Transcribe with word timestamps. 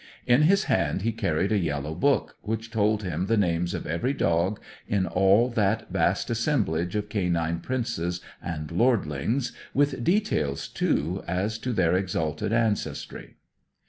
In 0.25 0.41
his 0.41 0.63
hand 0.63 1.03
he 1.03 1.11
carried 1.11 1.51
a 1.51 1.59
yellow 1.59 1.93
book 1.93 2.35
which 2.41 2.71
told 2.71 3.03
him 3.03 3.27
the 3.27 3.37
names 3.37 3.75
of 3.75 3.85
every 3.85 4.13
dog 4.13 4.59
in 4.87 5.05
all 5.05 5.47
that 5.49 5.91
vast 5.91 6.31
assemblage 6.31 6.95
of 6.95 7.07
canine 7.07 7.59
princes 7.59 8.19
and 8.41 8.71
lordlings, 8.71 9.51
with 9.75 10.03
details, 10.03 10.67
too, 10.67 11.23
as 11.27 11.59
to 11.59 11.71
their 11.71 11.93
exalted 11.95 12.51
ancestry. 12.51 13.35